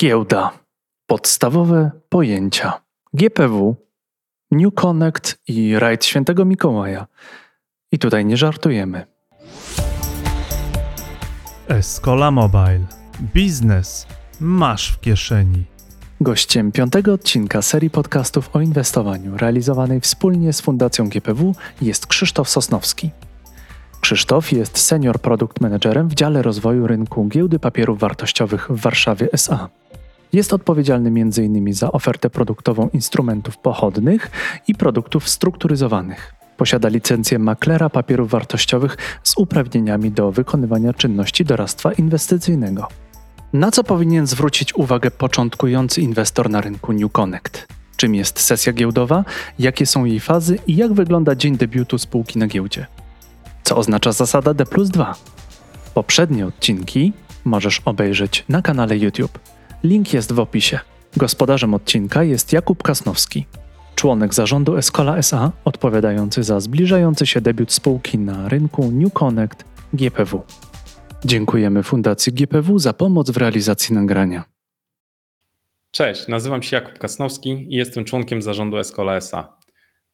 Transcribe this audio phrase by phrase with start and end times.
[0.00, 0.50] Giełda.
[1.06, 2.80] Podstawowe pojęcia.
[3.14, 3.76] GPW,
[4.50, 7.06] New Connect i rajd Świętego Mikołaja.
[7.92, 9.06] I tutaj nie żartujemy.
[11.68, 12.80] Escola Mobile.
[13.34, 14.06] Biznes
[14.40, 15.64] masz w kieszeni.
[16.20, 23.10] Gościem piątego odcinka serii podcastów o inwestowaniu realizowanej wspólnie z Fundacją GPW jest Krzysztof Sosnowski.
[24.00, 29.68] Krzysztof jest senior produkt managerem w dziale rozwoju rynku giełdy papierów wartościowych w Warszawie SA.
[30.32, 31.74] Jest odpowiedzialny m.in.
[31.74, 34.30] za ofertę produktową instrumentów pochodnych
[34.68, 36.34] i produktów strukturyzowanych.
[36.56, 42.88] Posiada licencję maklera papierów wartościowych z uprawnieniami do wykonywania czynności doradztwa inwestycyjnego.
[43.52, 47.66] Na co powinien zwrócić uwagę początkujący inwestor na rynku New Connect?
[47.96, 49.24] Czym jest sesja giełdowa,
[49.58, 52.86] jakie są jej fazy i jak wygląda dzień debiutu spółki na giełdzie?
[53.62, 55.14] Co oznacza zasada D plus 2?
[55.94, 57.12] Poprzednie odcinki
[57.44, 59.38] możesz obejrzeć na kanale YouTube.
[59.84, 60.78] Link jest w opisie.
[61.16, 63.46] Gospodarzem odcinka jest Jakub Kasnowski,
[63.94, 70.42] członek zarządu Escola SA, odpowiadający za zbliżający się debiut spółki na rynku New Connect GPW.
[71.24, 74.44] Dziękujemy Fundacji GPW za pomoc w realizacji nagrania.
[75.90, 79.58] Cześć, nazywam się Jakub Kasnowski i jestem członkiem zarządu Escola SA.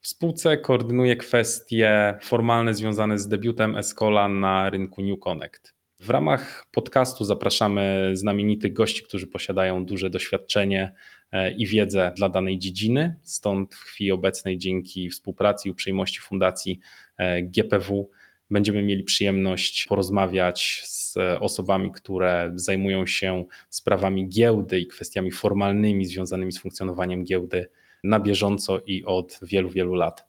[0.01, 5.74] W spółce koordynuję kwestie formalne związane z debiutem Escola na rynku New Connect.
[6.05, 10.93] W ramach podcastu zapraszamy znamienitych gości, którzy posiadają duże doświadczenie
[11.31, 13.15] e, i wiedzę dla danej dziedziny.
[13.23, 16.79] Stąd w chwili obecnej, dzięki współpracy i uprzejmości Fundacji
[17.17, 18.09] e, GPW,
[18.51, 26.51] będziemy mieli przyjemność porozmawiać z osobami, które zajmują się sprawami giełdy i kwestiami formalnymi związanymi
[26.51, 27.69] z funkcjonowaniem giełdy
[28.03, 30.25] na bieżąco i od wielu, wielu lat.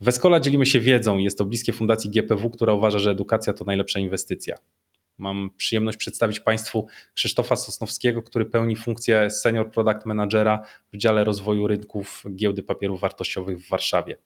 [0.00, 3.64] W Escola dzielimy się wiedzą, jest to bliskie Fundacji GPW, która uważa, że edukacja to
[3.64, 4.56] najlepsza inwestycja.
[5.22, 11.66] Mam przyjemność przedstawić Państwu Krzysztofa Sosnowskiego, który pełni funkcję Senior Product Managera w dziale rozwoju
[11.66, 14.16] rynków giełdy papierów wartościowych w Warszawie.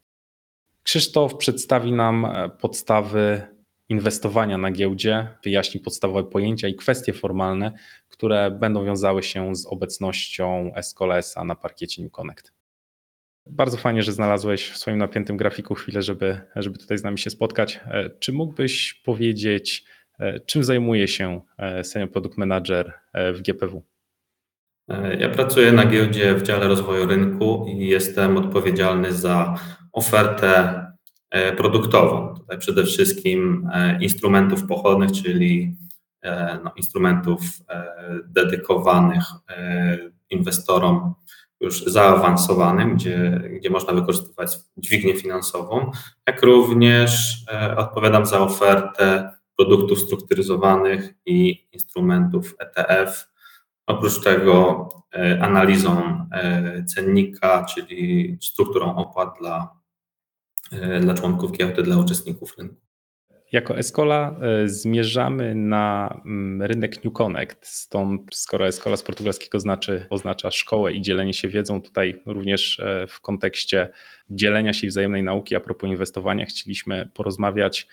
[0.83, 3.43] Krzysztof przedstawi nam e, podstawy
[3.89, 7.73] inwestowania na giełdzie, wyjaśni podstawowe pojęcia i kwestie formalne,
[8.09, 12.53] które będą wiązały się z obecnością Escolesa na parkiecie New Connect.
[13.47, 17.31] Bardzo fajnie, że znalazłeś w swoim napiętym grafiku chwilę, żeby, żeby tutaj z nami się
[17.31, 17.81] spotkać.
[17.87, 19.85] E, czy mógłbyś powiedzieć,
[20.47, 21.41] czym zajmuje się
[21.83, 23.83] Senior Product Manager w GPW?
[25.19, 29.55] Ja pracuję na giełdzie w dziale rozwoju rynku i jestem odpowiedzialny za
[29.93, 30.83] ofertę
[31.31, 32.35] e, produktową.
[32.35, 35.77] Tutaj przede wszystkim e, instrumentów pochodnych, czyli
[36.23, 37.41] e, no, instrumentów
[38.25, 39.25] dedykowanych
[40.31, 41.15] inwestorom
[41.61, 45.91] już zaawansowanym, gdzie, gdzie można wykorzystywać dźwignię finansową,
[46.27, 47.45] jak również
[47.77, 53.29] odpowiadam za ofertę produktów strukturyzowanych i instrumentów ETF.
[53.87, 54.89] Oprócz tego
[55.41, 56.27] analizą
[56.87, 59.77] cennika, czyli strukturą opłat dla
[60.73, 62.77] E, dla członków giełdy, dla uczestników rynku.
[63.53, 70.07] Jako Escola e, zmierzamy na mm, rynek New Connect, stąd skoro Escola z portugalskiego znaczy,
[70.11, 73.89] oznacza szkołę i dzielenie się wiedzą, tutaj również e, w kontekście
[74.31, 77.89] dzielenia się i wzajemnej nauki a propos inwestowania chcieliśmy porozmawiać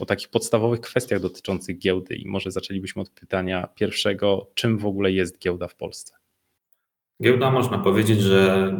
[0.00, 5.12] o takich podstawowych kwestiach dotyczących giełdy i może zaczęlibyśmy od pytania pierwszego, czym w ogóle
[5.12, 6.14] jest giełda w Polsce?
[7.22, 8.72] Giełda można powiedzieć, że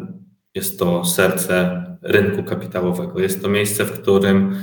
[0.55, 3.21] jest to serce rynku kapitałowego.
[3.21, 4.57] Jest to miejsce, w którym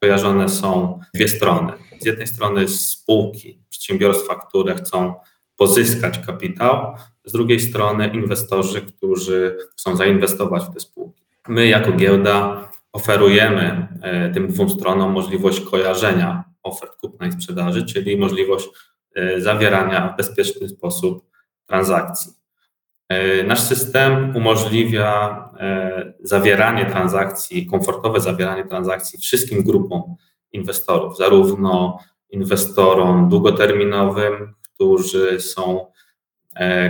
[0.00, 1.72] kojarzone są dwie strony.
[2.00, 5.14] Z jednej strony spółki, przedsiębiorstwa, które chcą
[5.56, 6.94] pozyskać kapitał,
[7.24, 11.24] z drugiej strony inwestorzy, którzy chcą zainwestować w te spółki.
[11.48, 18.16] My, jako giełda, oferujemy e, tym dwóm stronom możliwość kojarzenia ofert kupna i sprzedaży, czyli
[18.16, 18.68] możliwość
[19.14, 21.30] e, zawierania w bezpieczny sposób
[21.66, 22.32] transakcji.
[23.08, 25.50] E, nasz system umożliwia
[26.20, 30.16] zawieranie transakcji, komfortowe zawieranie transakcji wszystkim grupom
[30.52, 31.98] inwestorów, zarówno
[32.30, 35.86] inwestorom długoterminowym, którzy są,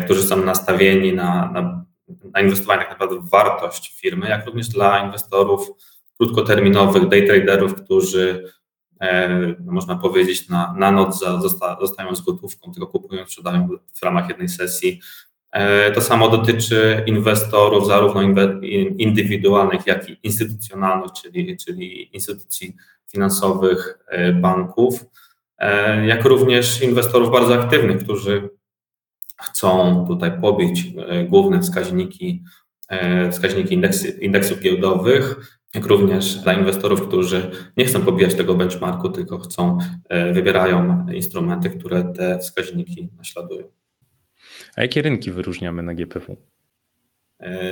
[0.05, 1.85] którzy są nastawieni na, na,
[2.35, 5.71] na inwestowanie tak w wartość firmy, jak również dla inwestorów
[6.21, 8.45] krótkoterminowych, day traderów, którzy
[9.61, 11.25] no można powiedzieć na, na noc
[11.81, 15.01] zostają z gotówką, tylko kupują, sprzedają w ramach jednej sesji.
[15.53, 18.23] E, to samo dotyczy inwestorów, zarówno
[18.99, 22.77] indywidualnych, jak i instytucjonalnych, czyli, czyli instytucji
[23.13, 25.05] finansowych, e, banków,
[25.59, 28.51] e, jak również inwestorów bardzo aktywnych, którzy
[29.43, 30.85] chcą tutaj pobić
[31.29, 32.43] główne wskaźniki,
[33.33, 39.39] wskaźniki indeksy, indeksów giełdowych, jak również dla inwestorów, którzy nie chcą pobijać tego benchmarku, tylko
[39.39, 39.79] chcą,
[40.33, 43.65] wybierają instrumenty, które te wskaźniki naśladują.
[44.77, 46.37] A jakie rynki wyróżniamy na GPW?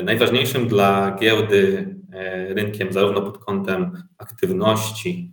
[0.04, 1.94] Najważniejszym dla giełdy
[2.48, 5.32] rynkiem, zarówno pod kątem aktywności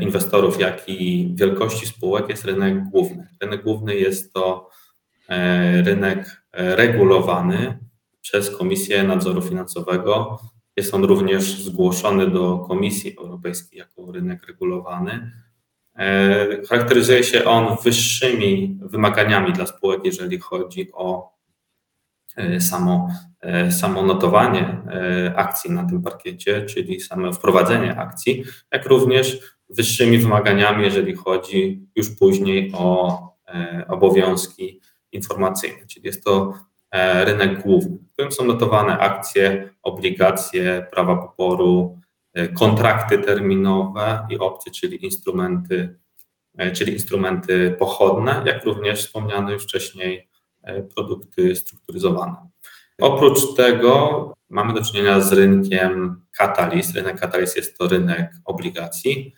[0.00, 3.28] inwestorów, jak i wielkości spółek, jest rynek główny.
[3.40, 4.70] Rynek główny jest to
[5.84, 7.78] rynek regulowany
[8.20, 10.38] przez Komisję Nadzoru Finansowego.
[10.80, 15.32] Jest on również zgłoszony do Komisji Europejskiej jako rynek regulowany.
[16.68, 21.32] Charakteryzuje się on wyższymi wymaganiami dla spółek, jeżeli chodzi o
[22.58, 23.08] samo,
[23.70, 24.82] samo notowanie
[25.36, 29.38] akcji na tym parkiecie, czyli same wprowadzenie akcji, jak również
[29.70, 33.18] wyższymi wymaganiami, jeżeli chodzi już później o
[33.88, 34.80] obowiązki
[35.12, 36.54] informacyjne, czyli jest to
[37.24, 41.98] rynek główny, którym są notowane akcje, obligacje, prawa poboru,
[42.58, 45.98] kontrakty terminowe i opcje, czyli instrumenty,
[46.72, 50.28] czyli instrumenty pochodne, jak również wspomniane już wcześniej
[50.94, 52.36] produkty strukturyzowane.
[53.00, 56.94] Oprócz tego mamy do czynienia z rynkiem Catalyst.
[56.94, 59.34] Rynek Catalyst jest to rynek obligacji.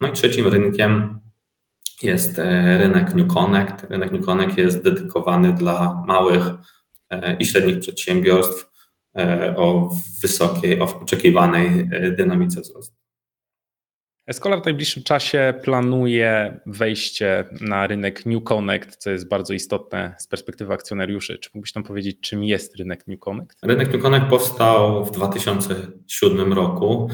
[0.00, 1.20] No i trzecim rynkiem
[2.02, 2.38] jest
[2.78, 3.86] rynek New Connect.
[3.90, 6.42] Rynek New Connect jest dedykowany dla małych
[7.38, 8.70] i średnich przedsiębiorstw
[9.56, 9.90] o
[10.22, 12.96] wysokiej, o oczekiwanej dynamice wzrostu.
[14.26, 20.26] Escola w najbliższym czasie planuje wejście na rynek New Connect, co jest bardzo istotne z
[20.26, 21.38] perspektywy akcjonariuszy.
[21.38, 23.58] Czy mógłbyś nam powiedzieć, czym jest rynek New Connect?
[23.62, 27.08] Rynek New Connect powstał w 2007 roku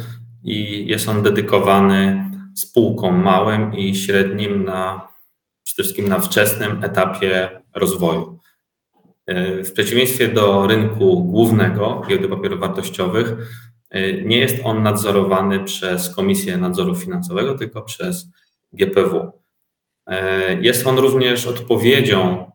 [0.45, 5.09] i jest on dedykowany spółkom małym i średnim na
[5.65, 8.40] przede wszystkim na wczesnym etapie rozwoju.
[9.65, 13.35] W przeciwieństwie do rynku głównego giełdy papierów wartościowych,
[14.25, 18.29] nie jest on nadzorowany przez Komisję Nadzoru Finansowego, tylko przez
[18.73, 19.33] GPW.
[20.61, 22.51] Jest on również odpowiedzią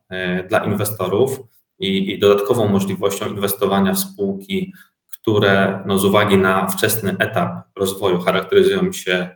[0.49, 1.39] dla inwestorów
[1.79, 4.73] i, i dodatkową możliwością inwestowania w spółki,
[5.07, 9.29] które no, z uwagi na wczesny etap rozwoju charakteryzują się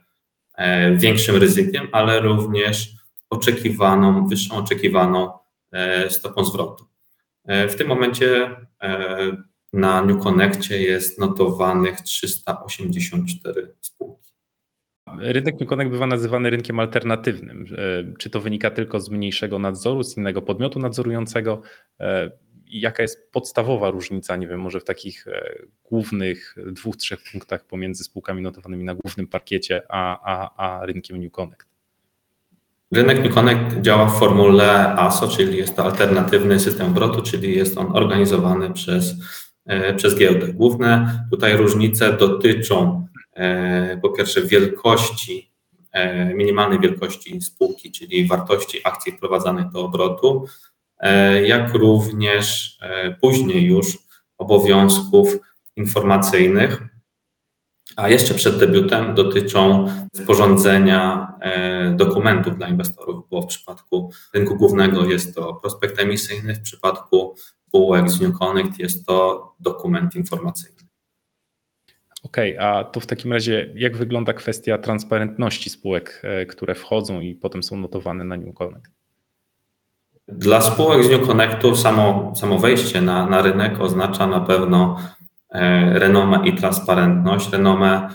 [0.96, 2.90] większym ryzykiem, ale również
[3.30, 5.32] oczekiwaną, wyższą oczekiwaną
[6.10, 6.90] stopą zwrotu.
[7.50, 8.56] W tym momencie
[9.74, 14.32] na New Connectie jest notowanych 384 spółki.
[15.18, 17.66] Rynek New Connect bywa nazywany rynkiem alternatywnym.
[18.20, 21.62] Czy to wynika tylko z mniejszego nadzoru, z innego podmiotu nadzorującego?
[22.66, 25.26] Jaka jest podstawowa różnica, nie wiem, może w takich
[25.84, 31.32] głównych dwóch, trzech punktach pomiędzy spółkami notowanymi na głównym parkiecie, a, a, a rynkiem New
[31.32, 31.69] Connect?
[32.92, 37.78] Rynek New Connect działa w formule ASO, czyli jest to alternatywny system obrotu, czyli jest
[37.78, 39.16] on organizowany przez
[39.98, 40.48] przez giełdę.
[40.54, 43.08] Główne tutaj różnice dotyczą
[44.02, 45.52] po pierwsze wielkości,
[46.36, 50.46] minimalnej wielkości spółki, czyli wartości akcji wprowadzanych do obrotu,
[51.46, 52.78] jak również
[53.22, 53.98] później już
[54.38, 55.38] obowiązków
[55.76, 56.82] informacyjnych,
[58.00, 61.34] a jeszcze przed debiutem dotyczą sporządzenia
[61.96, 67.36] dokumentów dla inwestorów, bo w przypadku rynku głównego jest to prospekt emisyjny, w przypadku
[67.68, 70.80] spółek z New Connect jest to dokument informacyjny.
[72.24, 77.36] Okej, okay, a to w takim razie jak wygląda kwestia transparentności spółek, które wchodzą i
[77.36, 78.92] potem są notowane na New Connect?
[80.28, 85.00] Dla spółek z New Connectu samo, samo wejście na, na rynek oznacza na pewno
[85.94, 88.10] renomę i transparentność, renomę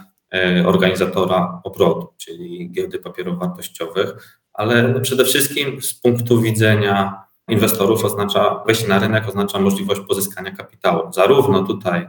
[0.67, 8.89] organizatora obrotu, czyli giełdy papierów wartościowych, ale przede wszystkim z punktu widzenia inwestorów oznacza, wejście
[8.89, 11.13] na rynek oznacza możliwość pozyskania kapitału.
[11.13, 12.09] Zarówno tutaj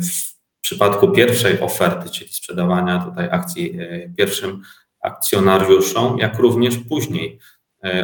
[0.00, 3.78] w przypadku pierwszej oferty, czyli sprzedawania tutaj akcji
[4.16, 4.62] pierwszym
[5.00, 7.38] akcjonariuszom, jak również później.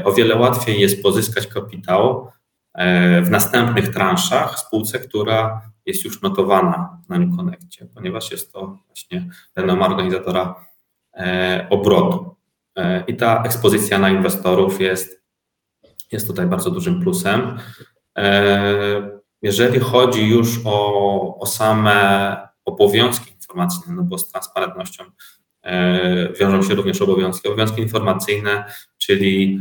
[0.04, 2.30] O wiele łatwiej jest pozyskać kapitał
[3.22, 9.30] w następnych transzach spółce, która jest już notowana na New Connectie, ponieważ jest to właśnie
[9.56, 10.66] renoma organizatora
[11.70, 12.36] obrotu.
[13.06, 15.20] I ta ekspozycja na inwestorów jest
[16.12, 17.58] jest tutaj bardzo dużym plusem.
[19.42, 25.04] Jeżeli chodzi już o, o same obowiązki informacyjne, no bo z transparentnością
[26.40, 27.48] wiążą się również obowiązki.
[27.48, 28.64] Obowiązki informacyjne,
[28.98, 29.60] czyli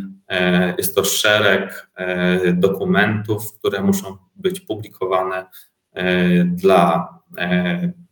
[0.78, 1.92] jest to szereg
[2.54, 5.46] dokumentów, które muszą być publikowane
[6.46, 7.10] dla,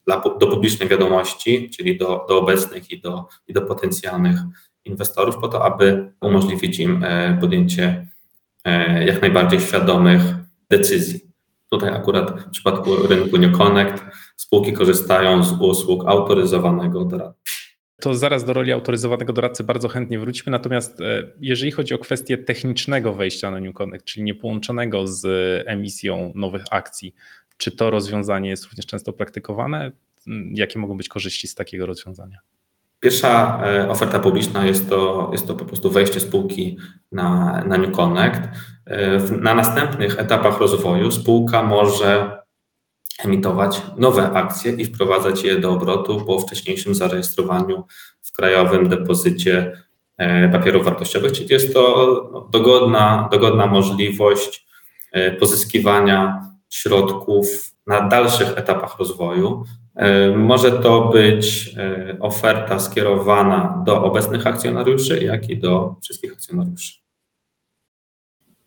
[0.06, 4.40] dla do publicznej wiadomości, czyli do, do obecnych i do, i do potencjalnych
[4.86, 7.06] inwestorów, po to, aby umożliwić im
[7.42, 8.08] podjęcie
[9.06, 10.22] jak najbardziej świadomych
[10.70, 11.20] decyzji.
[11.70, 14.04] Tutaj akurat w przypadku rynku New Connect
[14.36, 17.57] spółki korzystają z usług autoryzowanego doradcy.
[18.02, 20.52] To zaraz do roli autoryzowanego doradcy bardzo chętnie wrócimy.
[20.52, 20.98] Natomiast
[21.40, 25.28] jeżeli chodzi o kwestię technicznego wejścia na New Connect, czyli niepołączonego z
[25.68, 27.16] emisją nowych akcji,
[27.58, 29.92] czy to rozwiązanie jest również często praktykowane?
[30.54, 32.38] Jakie mogą być korzyści z takiego rozwiązania?
[33.00, 36.78] Pierwsza e, oferta publiczna jest to, jest to po prostu wejście spółki
[37.12, 38.42] na, na New Connect.
[38.86, 42.37] E, na następnych etapach rozwoju spółka może
[43.28, 47.84] emitować nowe akcje i wprowadzać je do obrotu po wcześniejszym zarejestrowaniu
[48.22, 49.72] w Krajowym Depozycie
[50.18, 51.82] e, Papierów Wartościowych, czyli jest to
[52.34, 54.68] no, dogodna, dogodna możliwość
[55.40, 57.48] pozyskiwania środków
[57.88, 59.64] na dalszych etapach rozwoju.
[59.96, 67.07] E, może to być e, oferta skierowana do obecnych akcjonariuszy, jak i do wszystkich akcjonariuszy.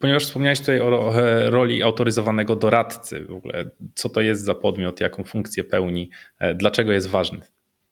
[0.01, 1.13] Ponieważ wspomniałeś tutaj o
[1.51, 6.93] roli autoryzowanego doradcy, w ogóle co to jest za podmiot, jaką funkcję pełni, e, dlaczego
[6.93, 7.41] jest ważny?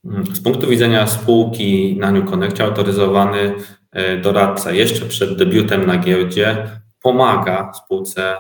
[0.05, 3.55] Mm, z punktu widzenia spółki na New Connect autoryzowany
[4.23, 6.71] doradca jeszcze przed debiutem na giełdzie
[7.03, 8.37] pomaga spółce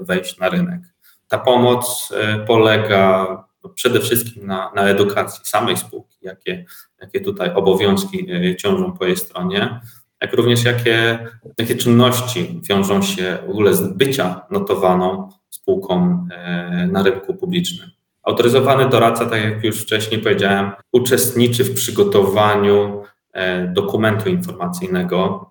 [0.00, 0.80] wejść na rynek.
[1.28, 2.12] Ta pomoc
[2.46, 3.26] polega
[3.74, 6.64] przede wszystkim na, na edukacji samej spółki, jakie,
[7.00, 9.80] jakie tutaj obowiązki e, ciążą po jej stronie,
[10.20, 11.18] jak również jakie,
[11.58, 17.90] jakie czynności wiążą się w ogóle z bycia notowaną spółką e, na rynku publicznym.
[18.22, 25.50] Autoryzowany doradca, tak jak już wcześniej powiedziałem, uczestniczy w przygotowaniu e, dokumentu informacyjnego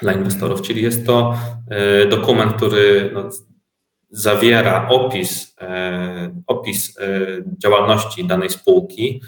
[0.00, 1.34] dla inwestorów, czyli jest to
[2.10, 3.30] dokument, który no,
[4.10, 7.20] zawiera opis, e, opis e,
[7.58, 9.22] działalności danej spółki,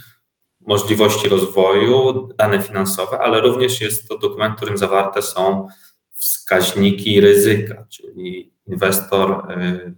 [0.67, 5.69] możliwości rozwoju, dane finansowe, ale również jest to dokument, w którym zawarte są
[6.11, 9.93] wskaźniki ryzyka, czyli inwestor e,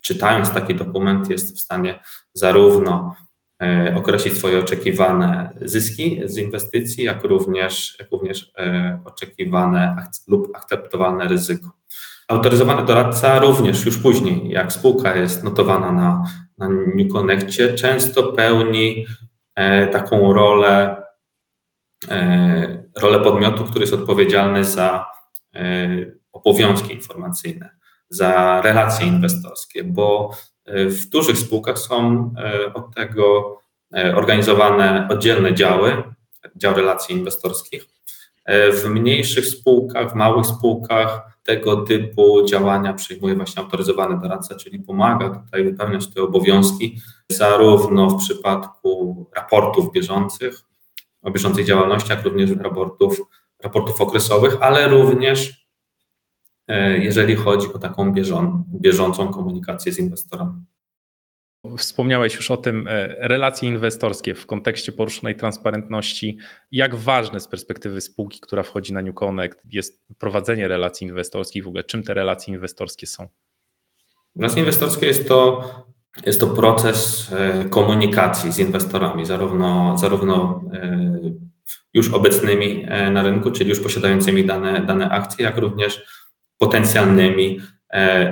[0.00, 2.00] czytając taki dokument jest w stanie
[2.34, 3.16] zarówno
[3.96, 8.52] określić swoje oczekiwane zyski z inwestycji, jak również, jak również
[9.04, 9.96] oczekiwane
[10.28, 11.70] lub akceptowalne ryzyko.
[12.28, 16.24] Autoryzowany doradca również już później, jak spółka jest notowana na,
[16.58, 19.06] na New Connectie, często pełni
[19.92, 21.02] taką rolę,
[22.10, 25.06] e, rolę podmiotu, który jest odpowiedzialny za
[25.54, 25.88] e,
[26.32, 27.70] obowiązki informacyjne,
[28.10, 30.30] za relacje inwestorskie, bo
[30.64, 33.58] e, w dużych spółkach są e, od tego
[33.96, 36.02] e, organizowane oddzielne działy,
[36.56, 37.86] dział relacji inwestorskich.
[38.72, 45.30] W mniejszych spółkach, w małych spółkach tego typu działania przyjmuje właśnie autoryzowany doradca, czyli pomaga
[45.30, 47.00] tutaj wypełniać te obowiązki,
[47.32, 50.60] zarówno w przypadku raportów bieżących,
[51.22, 53.22] o bieżącej działalności, jak również raportów,
[53.62, 55.66] raportów okresowych, ale również
[56.66, 58.12] e, jeżeli chodzi o taką
[58.80, 60.64] bieżącą komunikację z inwestorami.
[61.76, 66.38] Wspomniałeś już o tym, e, relacje inwestorskie w kontekście poruszonej transparentności.
[66.72, 71.64] Jak ważne z perspektywy spółki, która wchodzi na New Connect, jest prowadzenie relacji inwestorskich?
[71.64, 73.28] W ogóle czym te relacje inwestorskie są?
[74.36, 75.70] Relacje inwestorskie jest to,
[76.26, 81.18] jest to proces e, komunikacji z inwestorami, zarówno, zarówno e,
[81.94, 86.02] już obecnymi na rynku, czyli już posiadającymi dane, dane akcje, jak również
[86.58, 87.60] potencjalnymi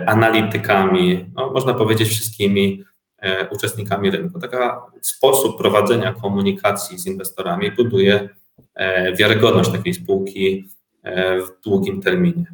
[0.06, 2.84] analitykami, no, można powiedzieć wszystkimi
[3.50, 4.40] uczestnikami rynku.
[4.40, 4.56] Taki
[5.00, 8.28] sposób prowadzenia komunikacji z inwestorami buduje
[8.74, 10.68] e, wiarygodność takiej spółki
[11.02, 12.44] e, w długim terminie.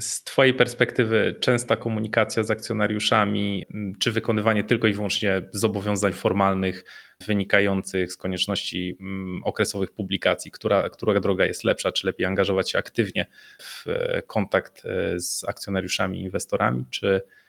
[0.00, 3.66] Z Twojej perspektywy, częsta komunikacja z akcjonariuszami,
[3.98, 6.84] czy wykonywanie tylko i wyłącznie zobowiązań formalnych
[7.26, 8.98] wynikających z konieczności
[9.44, 13.26] okresowych publikacji, która, która droga jest lepsza, czy lepiej angażować się aktywnie
[13.58, 13.84] w
[14.26, 14.82] kontakt
[15.16, 17.39] z akcjonariuszami, inwestorami, czy E,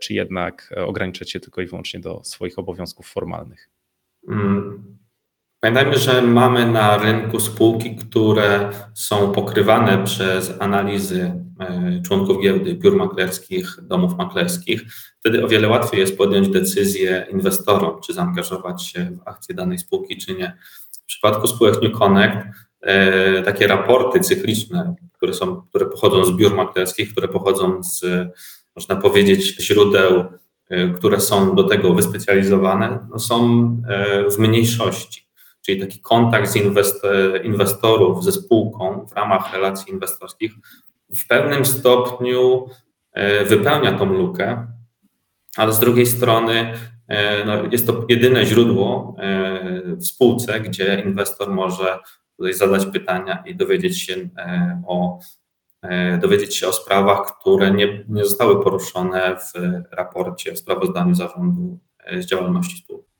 [0.00, 3.70] czy jednak ograniczać się tylko i wyłącznie do swoich obowiązków formalnych?
[4.28, 4.96] Mm.
[5.64, 12.96] Pamiętajmy, że mamy na rynku spółki, które są pokrywane przez analizy e, członków giełdy, biur
[12.96, 14.82] maklerskich, domów maklerskich.
[15.20, 20.16] Wtedy o wiele łatwiej jest podjąć decyzję inwestorom, czy zaangażować się w akcje danej spółki,
[20.16, 20.58] czy nie.
[21.02, 22.46] W przypadku spółek New Connect
[22.80, 28.04] e, takie raporty cykliczne, które, są, które pochodzą z biur maklerskich, które pochodzą z
[28.76, 30.24] można powiedzieć, źródeł,
[30.70, 35.24] e, które są do tego wyspecjalizowane, no są e, w mniejszości.
[35.66, 36.56] Czyli taki kontakt z
[37.44, 40.52] inwestorów ze spółką w ramach relacji inwestorskich
[41.16, 42.66] w pewnym stopniu
[43.12, 44.66] e, wypełnia tą lukę,
[45.56, 46.72] ale z drugiej strony
[47.46, 49.16] no, jest to jedyne źródło
[49.86, 51.98] w spółce, gdzie inwestor może
[52.50, 54.28] zadać pytania i dowiedzieć się
[54.86, 55.18] o
[56.22, 59.52] dowiedzieć się o sprawach, które nie, nie zostały poruszone w
[59.92, 63.14] raporcie, w sprawozdaniu zarządu e, z działalności spółki.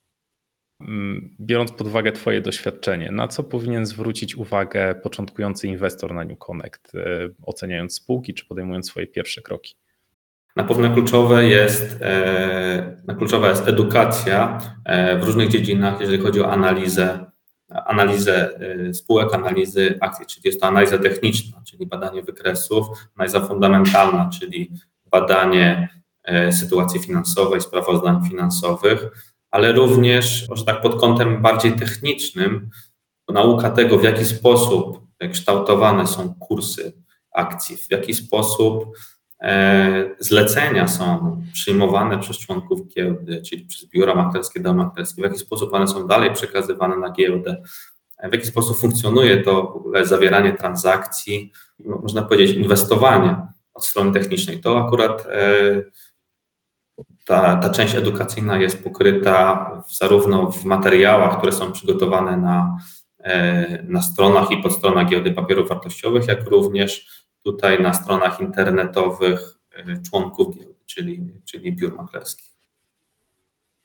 [0.81, 6.39] Mm, biorąc pod uwagę Twoje doświadczenie, na co powinien zwrócić uwagę początkujący inwestor na New
[6.39, 9.77] Connect, e, oceniając spółki czy podejmując swoje pierwsze kroki?
[10.57, 16.41] Na pewno kluczowe jest, e, na kluczowa jest edukacja e, w różnych dziedzinach, jeżeli chodzi
[16.41, 17.27] o analizę,
[17.87, 18.59] analizę
[18.93, 24.71] spółek, analizy akcji, czyli jest to analiza techniczna, czyli badanie wykresów, analiza fundamentalna, czyli
[25.11, 25.89] badanie
[26.51, 29.09] sytuacji finansowej, sprawozdań finansowych,
[29.51, 32.71] ale również, może tak pod kątem bardziej technicznym,
[33.29, 36.93] nauka tego, w jaki sposób kształtowane są kursy
[37.33, 38.97] akcji, w jaki sposób
[40.19, 45.75] zlecenia są przyjmowane przez członków giełdy, czyli przez biura maklerskie, domy maklerskie, w jaki sposób
[45.75, 47.63] one są dalej przekazywane na giełdę,
[48.23, 53.37] w jaki sposób funkcjonuje to zawieranie transakcji, no, można powiedzieć inwestowanie
[53.75, 54.61] od strony technicznej.
[54.61, 55.83] To akurat e,
[57.27, 62.79] ta, ta część edukacyjna jest pokryta zarówno w materiałach, które są przygotowane na,
[63.19, 70.03] e, na stronach i podstronach giełdy papierów wartościowych, jak również tutaj na stronach internetowych e,
[70.11, 72.55] członków giełdy, czyli, czyli biur maklerskich.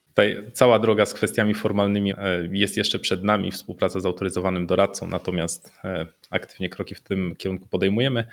[0.08, 2.18] Tutaj cała droga z kwestiami formalnymi e,
[2.51, 7.68] jest jeszcze przed nami, współpraca z autoryzowanym doradcą, natomiast e, aktywnie kroki w tym kierunku
[7.68, 8.28] podejmujemy.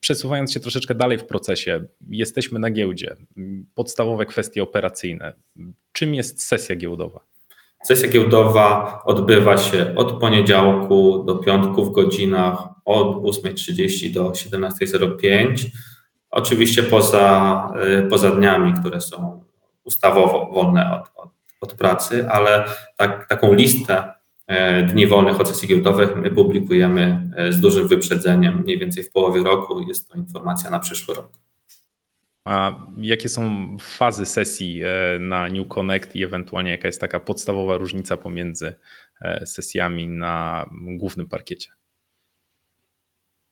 [0.00, 3.16] Przesuwając się troszeczkę dalej w procesie, jesteśmy na giełdzie.
[3.74, 5.32] Podstawowe kwestie operacyjne.
[5.92, 7.20] Czym jest sesja giełdowa?
[7.82, 15.66] Sesja giełdowa odbywa się od poniedziałku do piątku w godzinach od 8.30 do 17.05.
[16.30, 17.72] Oczywiście poza,
[18.10, 19.44] poza dniami, które są
[19.88, 21.30] ustawowo wolne od, od,
[21.60, 22.64] od pracy, ale
[22.96, 24.12] tak, taką listę
[24.46, 29.12] e, dni wolnych od sesji giełdowych my publikujemy e, z dużym wyprzedzeniem, mniej więcej w
[29.12, 29.80] połowie roku.
[29.80, 31.32] Jest to informacja na przyszły rok.
[32.44, 37.76] A jakie są fazy sesji e, na New Connect i ewentualnie jaka jest taka podstawowa
[37.76, 38.74] różnica pomiędzy
[39.44, 41.70] sesjami na głównym parkiecie?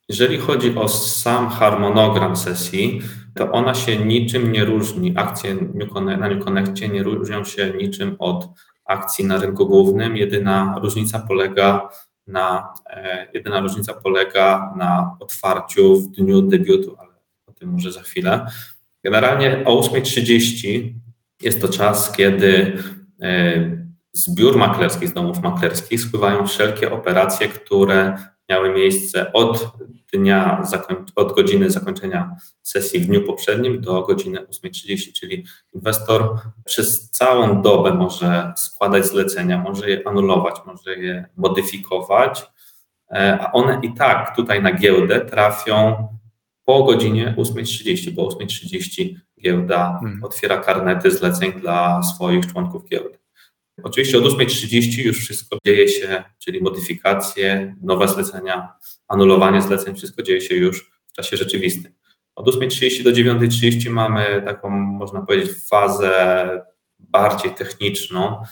[0.09, 3.01] Jeżeli chodzi o sam harmonogram sesji,
[3.35, 5.13] to ona się niczym nie różni.
[5.17, 5.55] Akcje
[6.01, 8.49] na New Connectie nie różnią się niczym od
[8.85, 10.17] akcji na rynku głównym.
[10.17, 11.89] Jedyna różnica polega
[12.27, 17.11] na, e, jedyna różnica polega na otwarciu w dniu debiutu, ale
[17.47, 18.47] o tym może za chwilę.
[19.05, 20.95] Generalnie o 8.30
[21.43, 22.83] jest to czas, kiedy
[23.23, 28.17] e, z biur maklerskich, z domów maklerskich spływają wszelkie operacje, które
[28.49, 29.69] miały miejsce od
[30.13, 30.63] dnia,
[31.17, 37.95] od godziny zakończenia sesji w dniu poprzednim do godziny 8.30, czyli inwestor przez całą dobę
[37.95, 42.47] może składać zlecenia, może je anulować, może je modyfikować,
[43.11, 46.09] e, a one i tak tutaj na giełdę trafią
[46.65, 50.25] po godzinie 8.30, bo 8.30 giełda hmm.
[50.25, 53.19] otwiera karnety zleceń dla swoich członków giełdy.
[53.83, 58.69] Oczywiście od 8.30 już wszystko dzieje się, czyli modyfikacje, nowe zlecenia,
[59.09, 61.93] anulowanie zleceń, wszystko dzieje się już w czasie rzeczywistym.
[62.35, 66.51] Od 8.30 do 9.30 mamy taką, można powiedzieć, fazę
[66.99, 68.43] bardziej techniczną.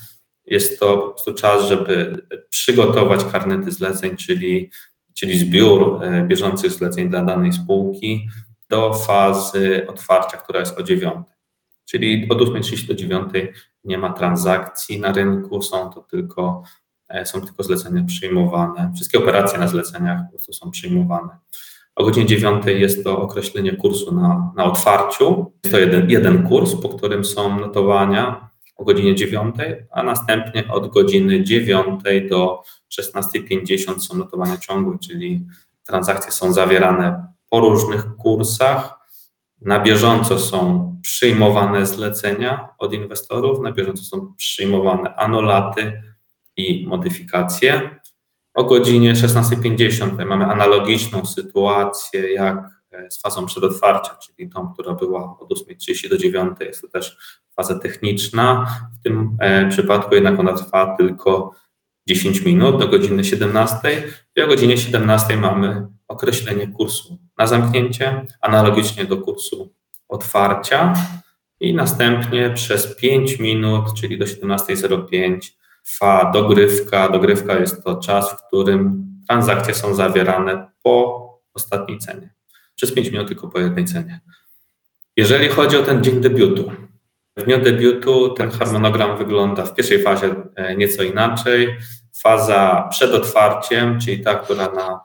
[0.46, 4.70] Jest to po prostu czas, żeby przygotować karnety zleceń, czyli,
[5.14, 8.28] czyli zbiór e, bieżących zleceń dla danej spółki
[8.68, 11.14] do fazy otwarcia, która jest o 9.
[11.84, 13.32] Czyli od 8.30 do 9
[13.84, 16.62] nie ma transakcji na rynku, są to tylko,
[17.08, 18.92] e, są tylko zlecenia przyjmowane.
[18.94, 21.38] Wszystkie operacje na zleceniach po prostu są przyjmowane.
[21.96, 25.52] O godzinie 9 jest to określenie kursu na, na otwarciu.
[25.64, 29.56] Jest to jeden, jeden kurs, po którym są notowania o godzinie 9,
[29.90, 32.62] a następnie od godziny 9 do
[33.00, 35.46] 16.50 są notowania ciągłe, czyli
[35.86, 38.93] transakcje są zawierane po różnych kursach
[39.60, 46.02] na bieżąco są przyjmowane zlecenia od inwestorów, na bieżąco są przyjmowane anulaty
[46.56, 48.00] i modyfikacje.
[48.54, 52.58] O godzinie 16.50 mamy analogiczną sytuację jak
[52.92, 56.56] e, z fazą przedotwarcia, czyli tą, która była od 8.30 do 9.
[56.60, 57.16] Jest to też
[57.56, 58.66] faza techniczna.
[59.00, 61.54] W tym e, przypadku jednak ona trwa tylko
[62.08, 64.02] 10 minut do godziny 17
[64.36, 69.74] i o godzinie 17 mamy określenie kursu na zamknięcie, analogicznie do kursu
[70.08, 70.94] otwarcia
[71.60, 75.38] i następnie przez 5 minut, czyli do 17.05
[75.84, 77.08] trwa dogrywka.
[77.08, 82.34] Dogrywka jest to czas, w którym transakcje są zawierane po ostatniej cenie.
[82.76, 84.20] Przez 5 minut tylko po jednej cenie.
[85.16, 86.72] Jeżeli chodzi o ten dzień debiutu,
[87.36, 91.76] w dniu debiutu ten harmonogram wygląda w pierwszej fazie e, nieco inaczej.
[92.22, 95.00] Faza przed otwarciem, czyli ta, która na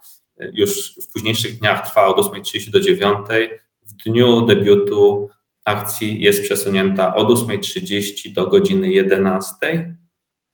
[0.54, 3.48] już w późniejszych dniach trwa od 8.30 do 9.00.
[3.86, 5.30] W dniu debiutu
[5.66, 9.94] akcji jest przesunięta od 8.30 do godziny 11.00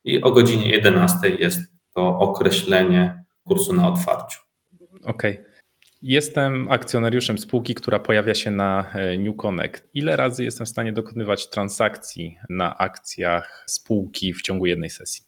[0.04, 1.60] i o godzinie 11 jest
[1.94, 4.40] to określenie kursu na otwarciu.
[5.04, 5.32] Okej.
[5.40, 5.56] Okay.
[6.02, 9.90] Jestem akcjonariuszem spółki, która pojawia się na e, New Connect.
[9.94, 15.24] Ile razy jestem w stanie dokonywać transakcji na akcjach spółki w ciągu jednej sesji?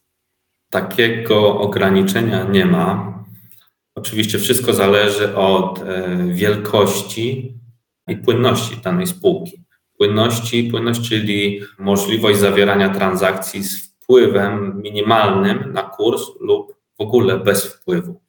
[0.70, 3.14] Takiego ograniczenia nie ma.
[3.98, 7.54] Oczywiście wszystko zależy od e, wielkości
[8.08, 9.64] i płynności danej spółki.
[9.98, 17.66] Płynności, płynność, czyli możliwość zawierania transakcji z wpływem minimalnym na kurs lub w ogóle bez
[17.74, 18.22] wpływu.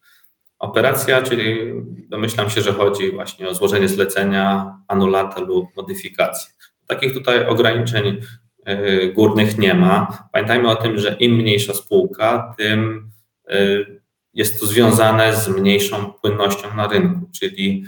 [0.59, 1.73] Operacja, czyli
[2.09, 6.53] domyślam się, że chodzi właśnie o złożenie zlecenia, anulatę lub modyfikację.
[6.87, 8.21] Takich tutaj ograniczeń
[8.65, 10.29] e, górnych nie ma.
[10.33, 13.11] Pamiętajmy o tym, że im mniejsza spółka, tym
[13.49, 13.98] e,
[14.39, 17.85] jest to związane z mniejszą płynnością na rynku, czyli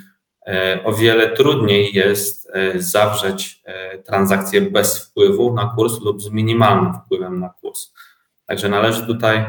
[0.47, 3.63] e, o wiele trudniej jest zawrzeć
[4.07, 7.93] transakcję bez wpływu na kurs lub z minimalnym wpływem na kurs.
[8.47, 9.45] Także należy tutaj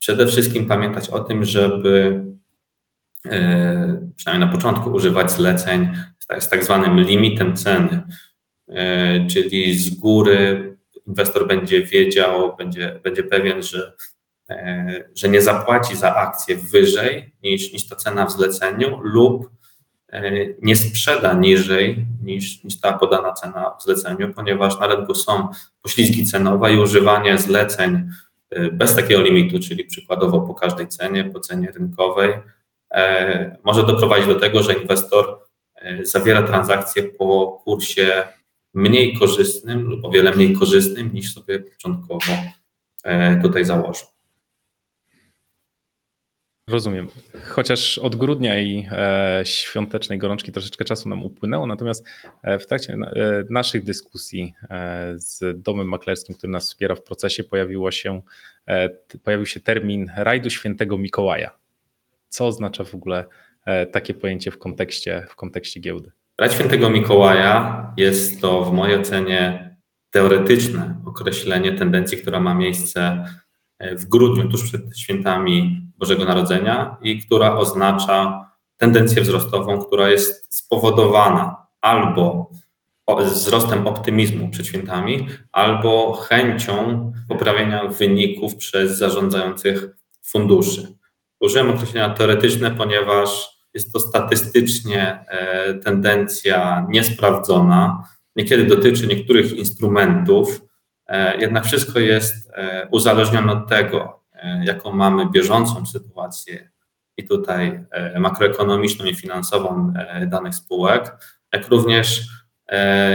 [0.00, 2.24] przede wszystkim pamiętać o tym, żeby
[3.26, 5.88] e, przynajmniej na początku używać zleceń
[6.38, 8.02] z tak zwanym limitem ceny,
[8.68, 13.92] e, czyli z góry inwestor będzie wiedział, będzie, będzie pewien, że, e,
[15.14, 19.50] że nie zapłaci za akcję wyżej niż, niż ta cena w zleceniu lub
[20.62, 25.48] nie sprzeda niżej niż, niż ta podana cena w zleceniu, ponieważ na rynku są
[25.82, 28.10] poślizgi cenowe i używanie zleceń
[28.58, 32.32] Y, bez takiego limitu, czyli przykładowo po każdej cenie, po cenie rynkowej,
[32.90, 35.40] e, może doprowadzić do tego, że inwestor
[35.74, 38.22] e, zawiera transakcje po kursie
[38.74, 42.32] mniej korzystnym lub o wiele mniej korzystnym niż sobie początkowo
[43.04, 44.06] e, tutaj założył.
[46.70, 47.08] Rozumiem.
[47.48, 52.06] Chociaż od grudnia i e, świątecznej gorączki troszeczkę czasu nam upłynęło, natomiast
[52.42, 57.44] e, w trakcie e, naszych dyskusji e, z domem maklerskim, który nas wspiera w procesie,
[57.44, 58.22] pojawiło się,
[58.66, 58.88] e,
[59.24, 61.50] pojawił się termin rajdu świętego Mikołaja.
[62.28, 63.24] Co oznacza w ogóle
[63.64, 66.12] e, takie pojęcie w kontekście, w kontekście giełdy?
[66.38, 69.70] Rajd świętego Mikołaja jest to w mojej ocenie
[70.10, 73.24] teoretyczne określenie tendencji, która ma miejsce
[73.80, 81.66] w grudniu, tuż przed świętami Bożego Narodzenia i która oznacza tendencję wzrostową, która jest spowodowana
[81.80, 82.50] albo
[83.18, 89.88] wzrostem optymizmu przed świętami, albo chęcią poprawienia wyników przez zarządzających
[90.22, 90.94] funduszy.
[91.40, 98.08] Użyłem określenia teoretyczne, ponieważ jest to statystycznie e, tendencja niesprawdzona.
[98.36, 100.60] Niekiedy dotyczy niektórych instrumentów,
[101.06, 104.19] e, jednak wszystko jest e, uzależnione od tego,
[104.64, 106.70] jaką mamy bieżącą sytuację
[107.16, 111.16] i tutaj e, makroekonomiczną i finansową e, danych spółek,
[111.52, 112.22] jak również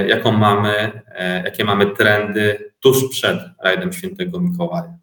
[0.07, 1.01] jaką mamy,
[1.43, 4.97] jakie mamy trendy tuż przed rajdem świętego Mikołaja.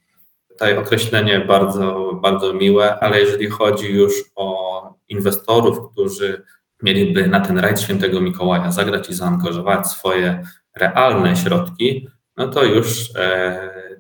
[0.49, 6.43] Tutaj określenie bardzo, bardzo miłe, ale jeżeli chodzi już o inwestorów, którzy
[6.83, 10.43] mieliby na ten rajd świętego Mikołaja zagrać i zaangażować swoje
[10.77, 13.13] realne środki, no to już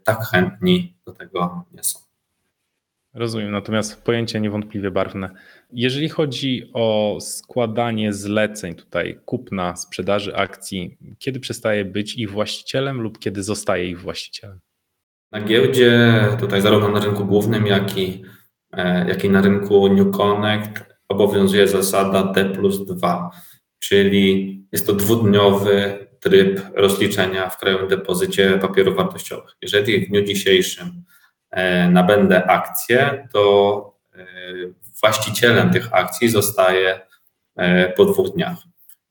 [0.04, 2.11] tak chętni do tego nie są.
[3.14, 5.30] Rozumiem, natomiast pojęcie niewątpliwie barwne.
[5.72, 13.18] Jeżeli chodzi o składanie zleceń, tutaj kupna, sprzedaży akcji, kiedy przestaje być ich właścicielem lub
[13.18, 14.60] kiedy zostaje ich właścicielem?
[15.32, 18.22] Na giełdzie, tutaj zarówno na rynku głównym, jak i,
[18.72, 23.30] e, jak i na rynku New Connect obowiązuje zasada D plus 2,
[23.78, 29.56] czyli jest to dwudniowy tryb rozliczenia w krajowym depozycie papierów wartościowych.
[29.62, 31.04] Jeżeli w dniu dzisiejszym
[31.90, 34.26] nabędę akcje, to e,
[35.00, 37.00] właścicielem tych akcji zostaje
[37.56, 38.56] e, po dwóch dniach.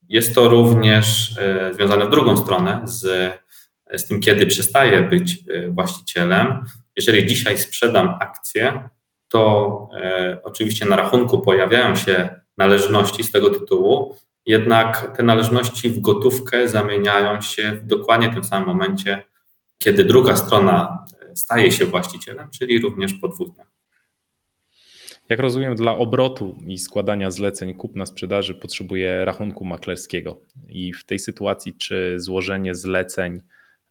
[0.08, 1.34] Jest to również
[1.72, 3.32] związane w drugą stronę z,
[3.92, 6.64] z tym, kiedy przestaje być właścicielem.
[6.96, 8.88] Jeżeli dzisiaj sprzedam akcję,
[9.28, 9.88] to
[10.42, 12.28] oczywiście na rachunku pojawiają się
[12.58, 18.68] należności z tego tytułu, jednak te należności w gotówkę zamieniają się w dokładnie tym samym
[18.68, 19.22] momencie,
[19.78, 23.72] kiedy druga strona staje się właścicielem, czyli również po dwóch dniach.
[25.28, 30.40] Jak rozumiem, dla obrotu i składania zleceń kupna sprzedaży potrzebuje rachunku maklerskiego.
[30.68, 33.40] I w tej sytuacji, czy złożenie zleceń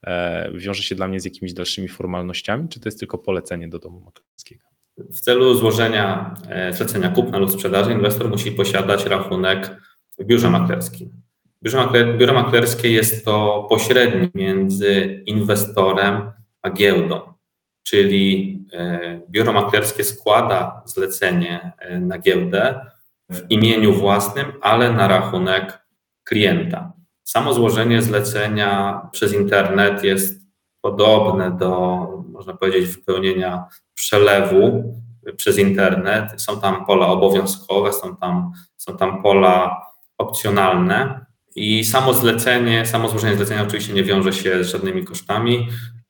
[0.03, 3.79] e, wiąże się dla mnie z jakimiś dalszymi formalnościami, czy to jest tylko polecenie do
[3.79, 4.65] domu maklerskiego?
[4.97, 9.81] W celu złożenia e, zlecenia kupna lub sprzedaży inwestor musi posiadać rachunek
[10.19, 11.21] w biurze maklerskim.
[11.63, 17.30] Biuro, makler, biuro maklerskie jest to pośredni między inwestorem a giełdą
[17.83, 22.85] czyli e, biuro maklerskie składa zlecenie e, na giełdę
[23.29, 25.85] w imieniu własnym, ale na rachunek
[26.23, 26.93] klienta.
[27.23, 30.41] Samo złożenie zlecenia przez internet jest
[30.81, 34.93] podobne do, można powiedzieć, wypełnienia przelewu
[35.37, 36.41] przez internet.
[36.41, 39.81] Są tam pola obowiązkowe, są tam, są tam pola
[40.17, 45.67] opcjonalne i samo zlecenie, samo złożenie zlecenia oczywiście nie wiąże się z żadnymi kosztami.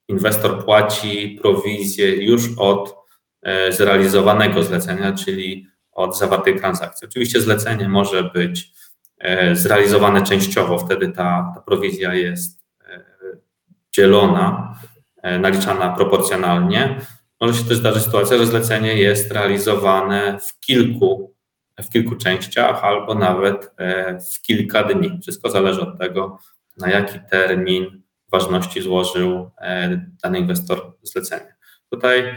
[0.08, 2.96] Inwestor płaci prowizję już od
[3.42, 7.08] e, zrealizowanego zlecenia, czyli od zawartej transakcji.
[7.08, 8.72] Oczywiście zlecenie może być
[9.18, 13.04] e, zrealizowane częściowo, wtedy ta, ta prowizja jest e,
[13.92, 14.76] dzielona,
[15.40, 17.00] naliczana proporcjonalnie.
[17.42, 21.34] Może się też zdarzyć sytuacja, że zlecenie jest realizowane w kilku,
[21.80, 23.72] w kilku częściach albo nawet
[24.34, 25.20] w kilka dni.
[25.22, 26.40] Wszystko zależy od tego,
[26.78, 28.01] na jaki termin
[28.32, 29.52] ważności złożył
[30.24, 31.56] dany inwestor zlecenie.
[31.90, 32.36] Tutaj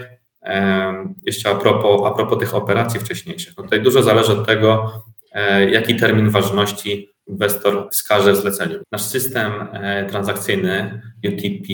[1.23, 3.57] jeszcze a propos, a propos tych operacji wcześniejszych.
[3.57, 4.93] No tutaj dużo zależy od tego,
[5.33, 8.79] e, jaki termin ważności inwestor wskaże w zleceniu.
[8.93, 11.69] Nasz system e, transakcyjny UTP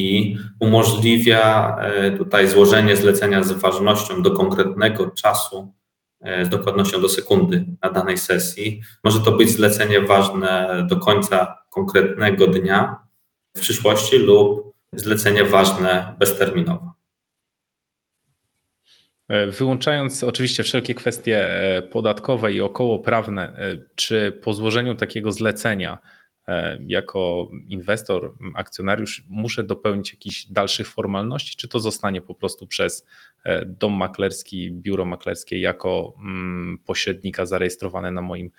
[0.60, 5.74] umożliwia e, tutaj złożenie zlecenia z ważnością do konkretnego czasu,
[6.42, 8.82] z dokładnością do sekundy na danej sesji.
[9.04, 12.96] Może to być zlecenie ważne do końca konkretnego dnia
[13.56, 17.00] w przyszłości lub zlecenie ważne bezterminowo.
[19.30, 25.98] E, wyłączając oczywiście wszelkie kwestie e, podatkowe i okołoprawne, e, czy po złożeniu takiego zlecenia
[26.86, 33.06] jako inwestor, akcjonariusz muszę dopełnić jakichś dalszych formalności, czy to zostanie po prostu przez
[33.66, 38.50] dom maklerski, biuro maklerskie jako mm, pośrednika zarejestrowane na moim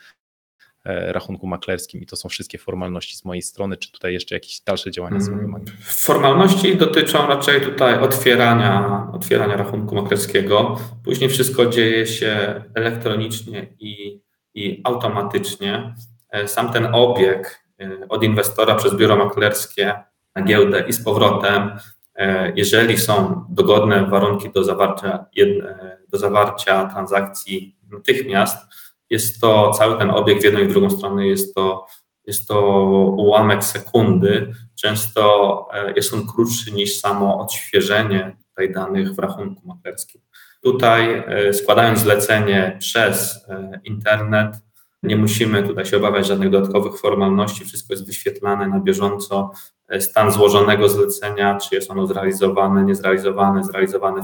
[0.85, 4.91] rachunku maklerskim i to są wszystkie formalności z mojej strony, czy tutaj jeszcze jakieś dalsze
[4.91, 5.71] działania są mm, wymagane?
[5.81, 10.77] Formalności dotyczą raczej tutaj otwierania, otwierania rachunku maklerskiego.
[11.03, 14.21] Później wszystko dzieje się elektronicznie i,
[14.53, 15.95] i automatycznie.
[16.29, 19.93] E, sam ten obieg e, od inwestora przez biuro maklerskie
[20.35, 21.71] na giełdę i z powrotem,
[22.55, 25.25] jeżeli są dogodne warunki do zawarcia,
[26.09, 28.57] do zawarcia transakcji natychmiast,
[29.11, 31.85] jest to cały ten obieg w jedną i w drugą stronę, jest to,
[32.27, 32.61] jest to
[33.17, 34.53] ułamek sekundy.
[34.75, 40.21] Często e, jest on krótszy niż samo odświeżenie tutaj danych w rachunku maklerskim.
[40.63, 44.55] Tutaj e, składając zlecenie przez e, internet,
[45.03, 49.51] nie musimy tutaj się obawiać żadnych dodatkowych formalności, wszystko jest wyświetlane na bieżąco.
[49.99, 54.21] Stan złożonego zlecenia, czy jest ono zrealizowane, niezrealizowane, zrealizowane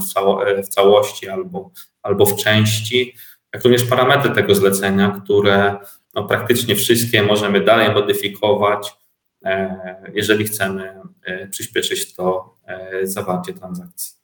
[0.62, 1.70] w całości albo,
[2.02, 3.14] albo w części
[3.52, 5.76] jak również parametry tego zlecenia, które
[6.14, 8.92] no, praktycznie wszystkie możemy dalej modyfikować,
[9.44, 14.18] e, jeżeli chcemy e, przyspieszyć to e, zawarcie transakcji.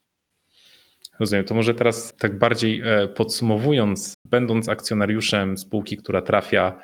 [1.20, 1.44] Rozumiem.
[1.44, 2.82] To może teraz tak bardziej
[3.14, 6.78] podsumowując, będąc akcjonariuszem spółki, która trafia,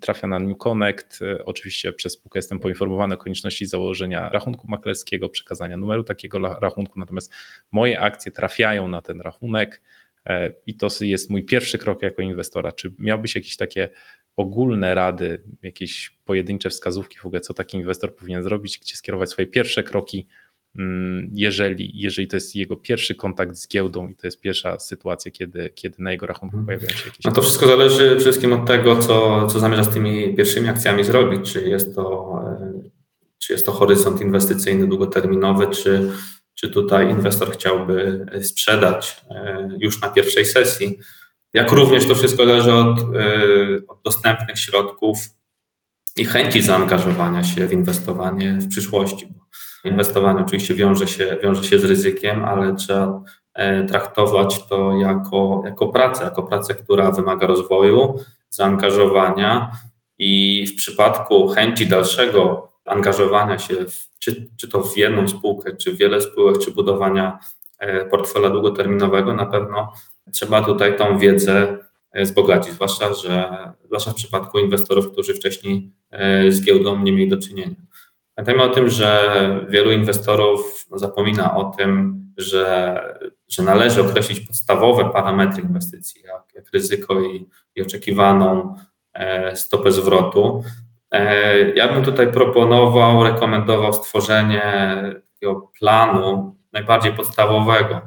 [0.00, 5.76] trafia na New Connect, oczywiście przez spółkę jestem poinformowany o konieczności założenia rachunku maklerskiego, przekazania
[5.76, 7.32] numeru takiego rachunku, natomiast
[7.72, 9.82] moje akcje trafiają na ten rachunek
[10.66, 12.72] I to jest mój pierwszy krok jako inwestora.
[12.72, 13.88] Czy miałbyś jakieś takie
[14.36, 19.46] ogólne rady, jakieś pojedyncze wskazówki w ogóle, co taki inwestor powinien zrobić, gdzie skierować swoje
[19.46, 20.26] pierwsze kroki,
[20.78, 25.30] mm, jeżeli, jeżeli to jest jego pierwszy kontakt z giełdą i to jest pierwsza sytuacja,
[25.30, 26.66] kiedy, kiedy na jego rachunku mhm.
[26.66, 27.24] pojawiają się jakieś.
[27.24, 31.04] No to wszystko zależy przede wszystkim od tego, co, co zamierza z tymi pierwszymi akcjami
[31.04, 31.52] zrobić.
[31.52, 32.72] Czy jest to, e,
[33.38, 36.10] czy jest to horyzont inwestycyjny długoterminowy, czy
[36.54, 40.98] czy tutaj inwestor chciałby sprzedać e, już na pierwszej sesji.
[41.54, 43.04] Jak również to wszystko zależy od, e,
[43.88, 45.18] od dostępnych środków
[46.16, 49.28] i chęci zaangażowania się w inwestowanie w przyszłości.
[49.84, 53.22] Inwestowanie oczywiście wiąże się, wiąże się z ryzykiem, ale trzeba
[53.54, 59.70] e, traktować to jako, jako pracę, jako pracę, która wymaga rozwoju, zaangażowania
[60.18, 65.94] i w przypadku chęci dalszego angażowania się, w, czy, czy to w jedną spółkę, czy
[65.94, 67.38] wiele spółek, czy budowania
[67.78, 69.92] e, portfela długoterminowego, na pewno
[70.32, 71.78] trzeba tutaj tą wiedzę
[72.12, 73.48] e, wzbogacić, zwłaszcza, że,
[73.84, 77.76] zwłaszcza w przypadku inwestorów, którzy wcześniej e, z giełdą nie mieli do czynienia.
[78.34, 83.00] Pamiętajmy o tym, że wielu inwestorów zapomina o tym, że,
[83.48, 88.76] że należy określić podstawowe parametry inwestycji, jak, jak ryzyko i, i oczekiwaną
[89.54, 90.64] stopę zwrotu.
[91.14, 94.62] E, ja bym tutaj proponował, rekomendował stworzenie
[95.32, 98.00] takiego planu najbardziej podstawowego,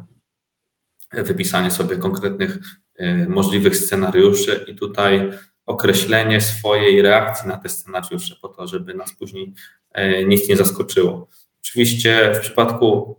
[1.13, 2.57] wypisanie sobie konkretnych
[2.95, 5.31] e, możliwych scenariuszy i tutaj
[5.65, 9.53] określenie swojej reakcji na te scenariusze, po to, żeby nas później
[9.91, 11.27] e, nic nie zaskoczyło.
[11.61, 13.17] Oczywiście w przypadku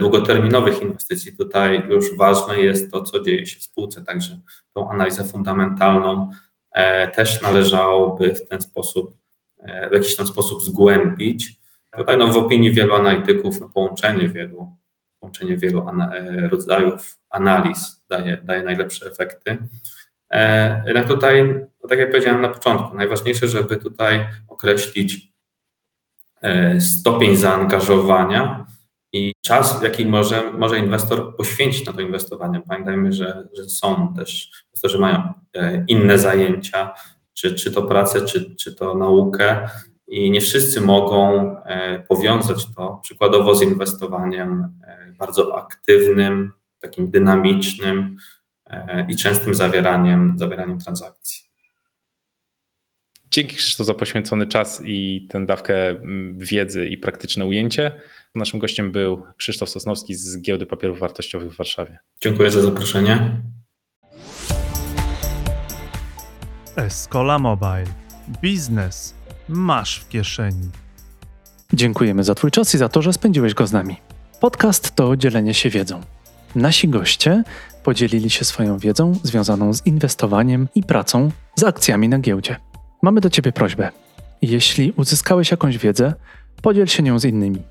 [0.00, 4.38] długoterminowych inwestycji tutaj już ważne jest to, co dzieje się w spółce, także
[4.74, 6.30] tą analizę fundamentalną
[7.14, 9.18] też należałoby w ten sposób
[9.90, 11.58] w jakiś tam sposób zgłębić.
[11.96, 14.76] Tutaj no, w opinii wielu analityków no, połączenie wielu,
[15.20, 19.58] połączenie wielu ana e, rodzajów analiz daje, daje najlepsze efekty.
[20.30, 25.32] E, jednak tutaj, no, tak jak powiedziałem na początku, najważniejsze, żeby tutaj określić
[26.42, 28.66] e, stopień zaangażowania
[29.12, 32.62] i czas, jaki może, może inwestor poświęcić na to inwestowanie.
[32.68, 35.32] Pamiętajmy, że, że są też inwestorzy mają
[35.88, 36.94] inne zajęcia,
[37.38, 39.68] czy, czy to pracę, czy, czy to naukę,
[40.08, 41.56] i nie wszyscy mogą
[42.08, 44.80] powiązać to przykładowo z inwestowaniem
[45.18, 48.16] bardzo aktywnym, takim dynamicznym
[49.08, 51.48] i częstym zawieraniem, zawieraniem transakcji.
[53.30, 58.00] Dzięki Krzysztof za poświęcony czas i tę dawkę mm, wiedzy i praktyczne ujęcie.
[58.34, 61.98] Naszym gościem był Krzysztof Sosnowski z Giełdy Papierów Wartościowych w Warszawie.
[62.22, 63.42] Dziękuję za zaproszenie.
[66.78, 67.84] Escola Mobile.
[68.42, 69.14] Biznes
[69.48, 70.68] masz w kieszeni.
[71.72, 73.96] Dziękujemy za Twój czas i za to, że spędziłeś go z nami.
[74.40, 76.00] Podcast to dzielenie się wiedzą.
[76.54, 77.44] Nasi goście
[77.82, 82.56] podzielili się swoją wiedzą związaną z inwestowaniem i pracą z akcjami na giełdzie.
[83.02, 83.90] Mamy do Ciebie prośbę.
[84.42, 86.14] Jeśli uzyskałeś jakąś wiedzę,
[86.62, 87.62] podziel się nią z innymi.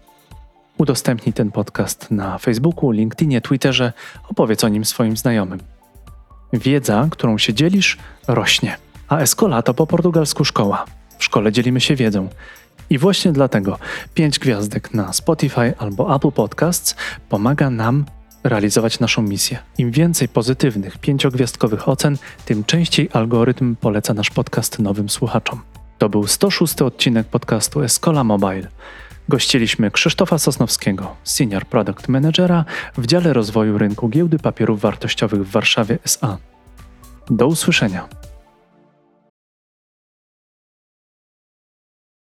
[0.78, 3.94] Udostępnij ten podcast na Facebooku, LinkedInie, Twitterze,
[4.30, 5.60] opowiedz o nim swoim znajomym.
[6.54, 8.78] Wiedza, którą się dzielisz, rośnie.
[9.08, 10.86] A Escola to po portugalsku szkoła.
[11.18, 12.30] W szkole dzielimy się wiedzą.
[12.90, 13.80] I właśnie dlatego
[14.14, 16.96] 5 gwiazdek na Spotify albo Apple Podcasts
[17.30, 18.06] pomaga nam
[18.44, 19.58] realizować naszą misję.
[19.78, 25.62] Im więcej pozytywnych, pięciogwiazdkowych ocen, tym częściej algorytm poleca nasz podcast nowym słuchaczom.
[25.98, 28.68] To był 106 odcinek podcastu Escola Mobile.
[29.30, 32.66] Gościliśmy Krzysztofa Sosnowskiego, Senior Product Managera
[32.98, 36.38] w dziale rozwoju rynku giełdy papierów wartościowych w Warszawie SA.
[37.30, 38.27] Do usłyszenia.